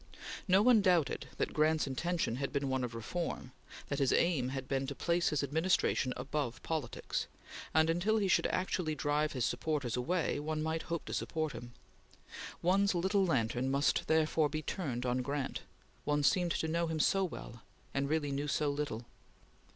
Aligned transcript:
No 0.47 0.63
one 0.63 0.81
doubted 0.81 1.27
that 1.37 1.53
Grant's 1.53 1.85
intention 1.85 2.37
had 2.37 2.51
been 2.51 2.69
one 2.69 2.83
of 2.83 2.95
reform; 2.95 3.51
that 3.87 3.99
his 3.99 4.11
aim 4.11 4.49
had 4.49 4.67
been 4.67 4.87
to 4.87 4.95
place 4.95 5.29
his 5.29 5.43
administration 5.43 6.11
above 6.17 6.59
politics; 6.63 7.27
and 7.71 7.87
until 7.87 8.17
he 8.17 8.27
should 8.27 8.47
actually 8.47 8.95
drive 8.95 9.33
his 9.33 9.45
supporters 9.45 9.95
away, 9.95 10.39
one 10.39 10.63
might 10.63 10.81
hope 10.89 11.05
to 11.05 11.13
support 11.13 11.51
him. 11.53 11.73
One's 12.63 12.95
little 12.95 13.27
lantern 13.27 13.69
must 13.69 14.07
therefore 14.07 14.49
be 14.49 14.63
turned 14.63 15.05
on 15.05 15.21
Grant. 15.21 15.59
One 16.03 16.23
seemed 16.23 16.53
to 16.53 16.67
know 16.67 16.87
him 16.87 16.99
so 16.99 17.23
well, 17.23 17.61
and 17.93 18.09
really 18.09 18.31
knew 18.31 18.47
so 18.47 18.71
little. 18.71 19.05